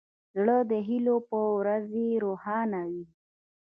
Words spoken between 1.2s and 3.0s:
په ورځې روښانه